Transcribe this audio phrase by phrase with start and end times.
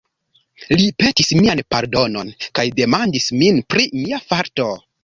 [0.79, 4.73] Li petis mian pardonon, kaj demandis min pri mia farto.